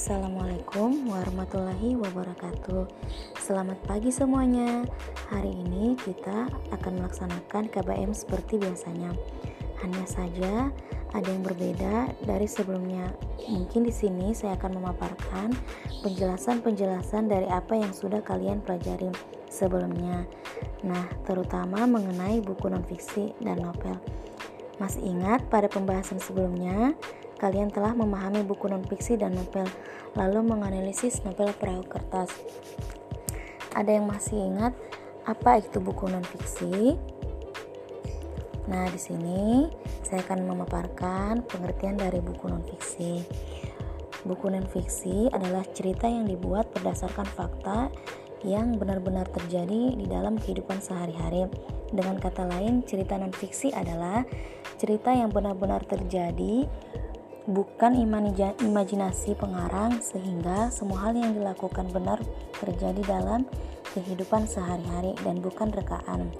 [0.00, 2.88] Assalamualaikum warahmatullahi wabarakatuh.
[3.36, 4.88] Selamat pagi semuanya.
[5.28, 9.12] Hari ini kita akan melaksanakan KBM seperti biasanya.
[9.84, 10.72] Hanya saja
[11.12, 13.12] ada yang berbeda dari sebelumnya.
[13.44, 15.52] Mungkin di sini saya akan memaparkan
[16.00, 19.12] penjelasan-penjelasan dari apa yang sudah kalian pelajari
[19.52, 20.24] sebelumnya.
[20.80, 24.00] Nah, terutama mengenai buku nonfiksi dan novel.
[24.80, 26.96] Masih ingat pada pembahasan sebelumnya
[27.40, 29.64] kalian telah memahami buku non-fiksi dan novel,
[30.12, 32.28] lalu menganalisis novel perahu kertas.
[33.72, 34.76] Ada yang masih ingat
[35.24, 37.00] apa itu buku non-fiksi?
[38.68, 39.66] Nah, di sini
[40.04, 43.24] saya akan memaparkan pengertian dari buku non-fiksi.
[44.20, 47.88] Buku non-fiksi adalah cerita yang dibuat berdasarkan fakta
[48.44, 51.48] yang benar-benar terjadi di dalam kehidupan sehari-hari.
[51.90, 54.22] Dengan kata lain, cerita non-fiksi adalah
[54.76, 56.64] cerita yang benar-benar terjadi
[57.50, 57.98] bukan
[58.62, 62.22] imajinasi pengarang sehingga semua hal yang dilakukan benar
[62.62, 63.42] terjadi dalam
[63.90, 66.30] kehidupan sehari-hari dan bukan rekaan.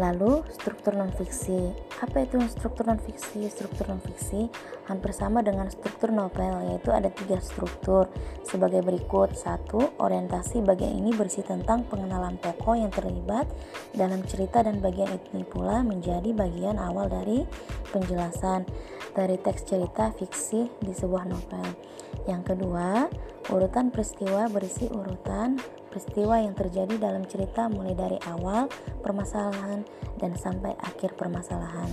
[0.00, 1.76] Lalu, struktur non-fiksi.
[2.00, 3.44] Apa itu struktur non-fiksi?
[3.52, 4.48] Struktur non-fiksi
[4.88, 8.08] hampir sama dengan struktur novel, yaitu ada tiga struktur
[8.40, 9.36] sebagai berikut.
[9.36, 13.44] Satu, orientasi bagian ini bersih tentang pengenalan tokoh yang terlibat
[13.92, 17.44] dalam cerita dan bagian ini pula menjadi bagian awal dari
[17.92, 18.64] penjelasan
[19.12, 21.76] dari teks cerita fiksi di sebuah novel.
[22.24, 23.04] Yang kedua,
[23.52, 28.70] urutan peristiwa berisi urutan peristiwa yang terjadi dalam cerita mulai dari awal
[29.02, 29.82] permasalahan
[30.22, 31.90] dan sampai akhir permasalahan.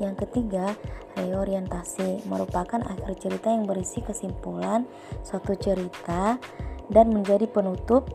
[0.00, 0.72] Yang ketiga,
[1.18, 4.88] reorientasi merupakan akhir cerita yang berisi kesimpulan
[5.20, 6.40] suatu cerita
[6.88, 8.08] dan menjadi penutup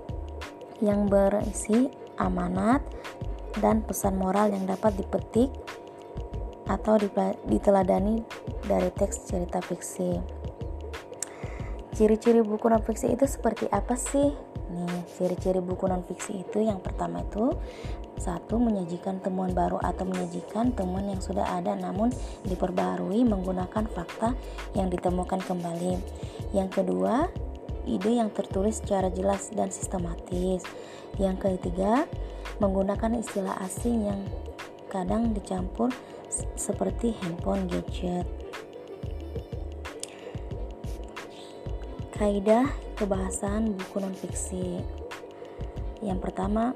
[0.81, 2.81] yang berisi amanat
[3.61, 5.53] dan pesan moral yang dapat dipetik
[6.65, 6.97] atau
[7.45, 8.25] diteladani
[8.65, 10.17] dari teks cerita fiksi.
[11.95, 14.54] Ciri-ciri buku non fiksi itu seperti apa sih?
[14.65, 17.53] Nih, ciri-ciri buku non-fiksi itu yang pertama itu
[18.15, 22.09] satu menyajikan temuan baru atau menyajikan temuan yang sudah ada namun
[22.47, 24.33] diperbarui menggunakan fakta
[24.73, 25.99] yang ditemukan kembali.
[26.55, 27.29] Yang kedua,
[27.85, 30.65] ide yang tertulis secara jelas dan sistematis.
[31.21, 32.09] Yang ketiga,
[32.57, 34.21] menggunakan istilah asing yang
[34.89, 35.91] kadang dicampur
[36.55, 38.44] seperti handphone gadget.
[42.15, 44.79] Kaidah kebahasan buku non-fiksi.
[45.99, 46.71] Yang pertama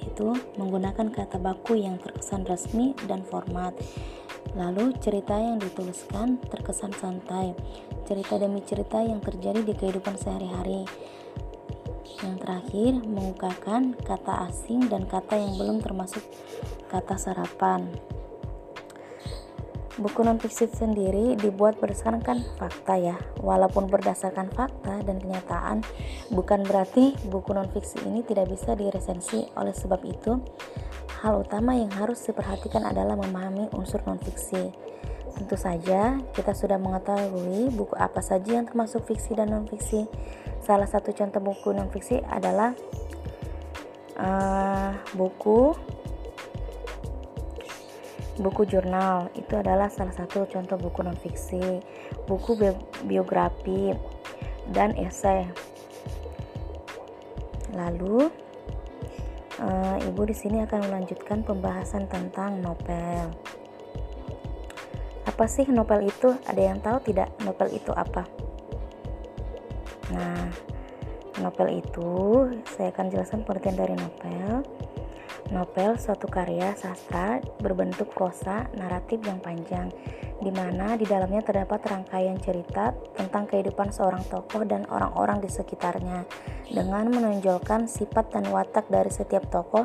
[0.00, 3.76] itu menggunakan kata baku yang terkesan resmi dan format.
[4.56, 7.52] Lalu cerita yang dituliskan terkesan santai,
[8.08, 10.88] cerita demi cerita yang terjadi di kehidupan sehari-hari.
[12.24, 16.24] Yang terakhir, mengungkapkan kata asing dan kata yang belum termasuk
[16.88, 17.92] kata sarapan.
[19.94, 23.14] Buku non-fiksi sendiri dibuat berdasarkan fakta ya.
[23.38, 25.86] Walaupun berdasarkan fakta dan kenyataan,
[26.34, 29.46] bukan berarti buku non-fiksi ini tidak bisa diresensi.
[29.54, 30.42] Oleh sebab itu,
[31.22, 34.74] hal utama yang harus diperhatikan adalah memahami unsur non-fiksi.
[35.34, 40.10] Tentu saja, kita sudah mengetahui buku apa saja yang termasuk fiksi dan non-fiksi.
[40.58, 42.74] Salah satu contoh buku non-fiksi adalah
[44.18, 45.74] uh, buku
[48.34, 51.78] Buku jurnal itu adalah salah satu contoh buku non-fiksi,
[52.26, 52.74] buku bi
[53.06, 53.94] biografi,
[54.74, 55.46] dan esai.
[57.78, 58.26] Lalu,
[59.58, 59.68] e,
[60.10, 63.30] ibu di sini akan melanjutkan pembahasan tentang novel.
[65.30, 66.34] Apa sih novel itu?
[66.46, 68.22] Ada yang tahu tidak novel itu apa?
[70.14, 70.46] Nah,
[71.42, 72.10] novel itu
[72.70, 74.62] saya akan jelaskan pengertian dari novel.
[75.52, 79.92] Novel suatu karya sastra berbentuk prosa naratif yang panjang,
[80.40, 86.24] di mana di dalamnya terdapat rangkaian cerita tentang kehidupan seorang tokoh dan orang-orang di sekitarnya,
[86.72, 89.84] dengan menonjolkan sifat dan watak dari setiap tokoh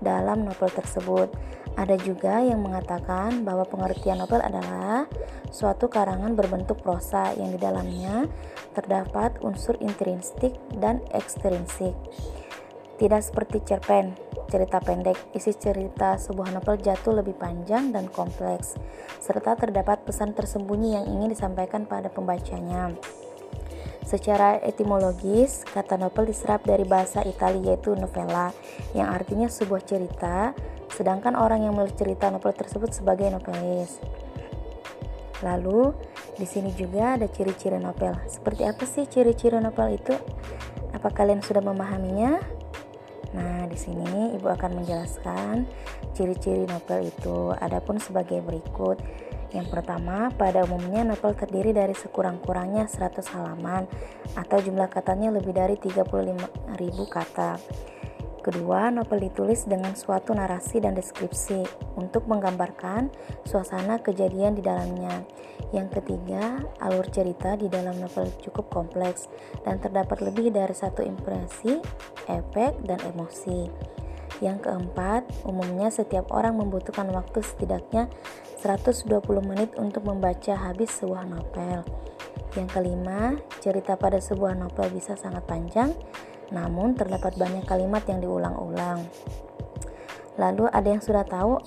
[0.00, 1.28] dalam novel tersebut.
[1.74, 5.04] Ada juga yang mengatakan bahwa pengertian novel adalah
[5.50, 8.30] suatu karangan berbentuk prosa yang di dalamnya
[8.72, 11.92] terdapat unsur intrinsik dan ekstrinsik.
[13.04, 14.16] Tidak seperti cerpen,
[14.48, 18.80] cerita pendek, isi cerita sebuah novel jatuh lebih panjang dan kompleks,
[19.20, 22.96] serta terdapat pesan tersembunyi yang ingin disampaikan pada pembacanya.
[24.08, 28.56] Secara etimologis, kata novel diserap dari bahasa Italia yaitu novella,
[28.96, 30.56] yang artinya sebuah cerita,
[30.88, 34.00] sedangkan orang yang menulis cerita novel tersebut sebagai novelis.
[35.44, 35.92] Lalu,
[36.40, 38.16] di sini juga ada ciri-ciri novel.
[38.32, 40.16] Seperti apa sih ciri-ciri novel itu?
[40.96, 42.63] Apa kalian sudah memahaminya?
[43.34, 45.66] Nah, di sini Ibu akan menjelaskan
[46.14, 47.50] ciri-ciri novel itu.
[47.58, 49.02] Adapun sebagai berikut.
[49.50, 53.86] Yang pertama, pada umumnya novel terdiri dari sekurang-kurangnya 100 halaman
[54.34, 56.74] atau jumlah katanya lebih dari 35.000
[57.06, 57.58] kata.
[58.44, 61.64] Kedua, novel ditulis dengan suatu narasi dan deskripsi
[61.96, 63.08] untuk menggambarkan
[63.48, 65.24] suasana kejadian di dalamnya.
[65.72, 69.32] Yang ketiga, alur cerita di dalam novel cukup kompleks
[69.64, 71.80] dan terdapat lebih dari satu impresi,
[72.28, 73.72] efek, dan emosi.
[74.44, 78.12] Yang keempat, umumnya setiap orang membutuhkan waktu setidaknya
[78.60, 81.80] 120 menit untuk membaca habis sebuah novel.
[82.52, 85.96] Yang kelima, cerita pada sebuah novel bisa sangat panjang
[86.50, 89.06] namun terdapat banyak kalimat yang diulang-ulang.
[90.36, 91.62] Lalu ada yang sudah tahu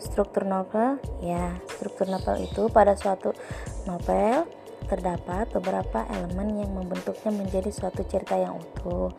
[0.00, 0.96] struktur novel?
[1.20, 3.36] Ya, struktur novel itu pada suatu
[3.84, 4.48] novel
[4.88, 9.12] terdapat beberapa elemen yang membentuknya menjadi suatu cerita yang utuh.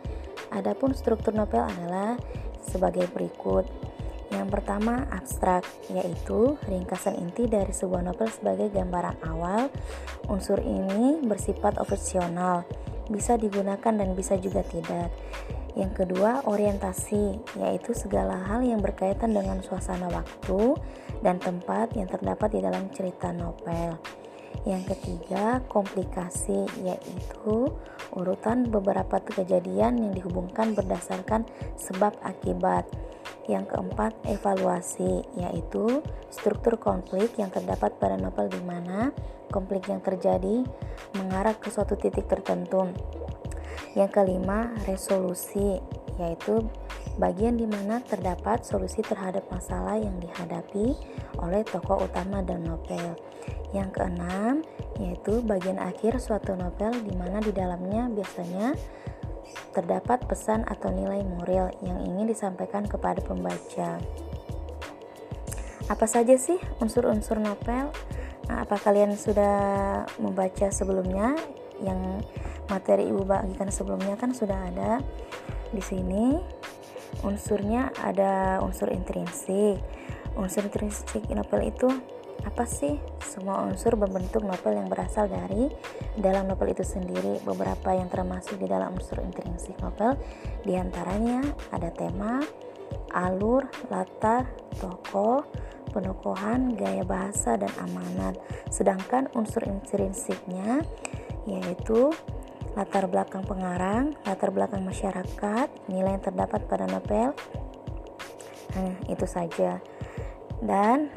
[0.51, 2.19] Adapun struktur novel adalah
[2.59, 3.63] sebagai berikut.
[4.31, 9.67] Yang pertama, abstrak, yaitu ringkasan inti dari sebuah novel sebagai gambaran awal.
[10.31, 12.63] Unsur ini bersifat opsional,
[13.11, 15.11] bisa digunakan dan bisa juga tidak.
[15.75, 20.75] Yang kedua, orientasi, yaitu segala hal yang berkaitan dengan suasana waktu
[21.23, 23.95] dan tempat yang terdapat di dalam cerita novel.
[24.67, 27.71] Yang ketiga, komplikasi, yaitu
[28.11, 31.47] urutan beberapa kejadian yang dihubungkan berdasarkan
[31.79, 32.83] sebab akibat.
[33.47, 39.09] Yang keempat, evaluasi, yaitu struktur konflik yang terdapat pada novel di mana
[39.51, 40.63] konflik yang terjadi
[41.19, 42.89] mengarah ke suatu titik tertentu.
[43.93, 45.83] Yang kelima, resolusi,
[46.15, 46.63] yaitu
[47.19, 50.95] bagian di mana terdapat solusi terhadap masalah yang dihadapi
[51.43, 53.19] oleh tokoh utama dan novel.
[53.75, 54.63] Yang keenam,
[54.99, 58.75] yaitu bagian akhir suatu novel di mana di dalamnya biasanya
[59.75, 63.99] terdapat pesan atau nilai moral yang ingin disampaikan kepada pembaca.
[65.91, 67.91] Apa saja sih unsur-unsur novel?
[68.59, 69.55] Apa kalian sudah
[70.19, 71.35] membaca sebelumnya?
[71.79, 72.27] Yang
[72.67, 74.99] materi ibu bagikan sebelumnya kan sudah ada
[75.71, 76.39] di sini.
[77.23, 79.79] Unsurnya ada unsur intrinsik.
[80.35, 81.87] Unsur intrinsik novel itu
[82.41, 82.97] apa sih?
[83.21, 85.69] Semua unsur berbentuk novel yang berasal dari
[86.17, 87.39] dalam novel itu sendiri.
[87.45, 90.17] Beberapa yang termasuk di dalam unsur intrinsik novel
[90.65, 92.41] di antaranya ada tema
[93.11, 94.47] alur latar
[94.79, 95.43] tokoh
[95.91, 98.39] penokohan, gaya bahasa, dan amanat.
[98.71, 100.81] Sedangkan unsur intrinsiknya
[101.45, 102.13] yaitu
[102.77, 107.35] latar belakang pengarang, latar belakang masyarakat, nilai yang terdapat pada novel.
[108.71, 109.83] Nah, itu saja.
[110.63, 111.11] Dan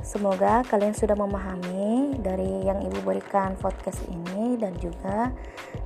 [0.00, 5.34] semoga kalian sudah memahami dari yang Ibu berikan podcast ini dan juga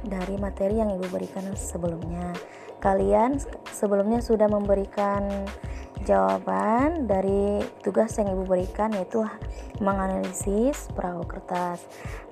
[0.07, 2.31] dari materi yang Ibu berikan sebelumnya.
[2.79, 3.39] Kalian
[3.71, 5.27] sebelumnya sudah memberikan
[6.03, 9.23] jawaban dari tugas yang ibu berikan yaitu
[9.79, 11.85] menganalisis perahu kertas.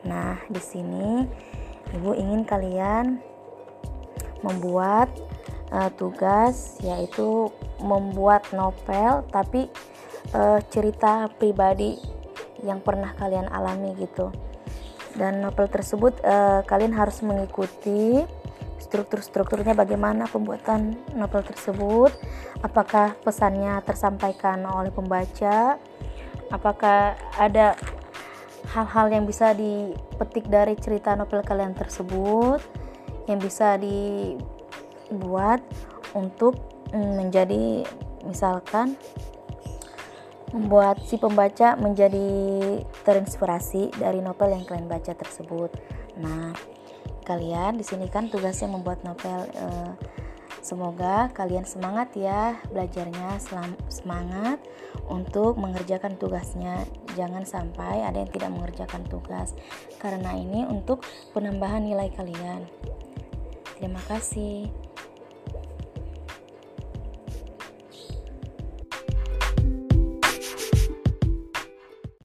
[0.02, 1.28] Nah, di sini
[1.94, 3.22] ibu ingin kalian
[4.42, 5.12] membuat
[5.70, 7.48] uh, tugas yaitu
[7.80, 9.70] membuat novel tapi
[10.34, 11.96] uh, cerita pribadi
[12.60, 14.34] yang pernah kalian alami gitu.
[15.14, 18.22] Dan novel tersebut uh, kalian harus mengikuti
[18.90, 22.10] struktur-strukturnya bagaimana pembuatan novel tersebut
[22.66, 25.78] apakah pesannya tersampaikan oleh pembaca
[26.50, 27.78] apakah ada
[28.74, 32.58] hal-hal yang bisa dipetik dari cerita novel kalian tersebut
[33.30, 35.62] yang bisa dibuat
[36.18, 36.58] untuk
[36.90, 37.86] mm, menjadi
[38.26, 38.98] misalkan
[40.50, 42.26] membuat si pembaca menjadi
[43.06, 45.70] terinspirasi dari novel yang kalian baca tersebut.
[46.18, 46.50] Nah,
[47.24, 47.76] kalian.
[47.80, 49.92] Di sini kan tugasnya membuat novel uh,
[50.60, 54.60] semoga kalian semangat ya belajarnya selam, semangat
[55.08, 56.84] untuk mengerjakan tugasnya.
[57.18, 59.52] Jangan sampai ada yang tidak mengerjakan tugas.
[59.98, 61.04] Karena ini untuk
[61.36, 62.64] penambahan nilai kalian.
[63.80, 64.68] Terima kasih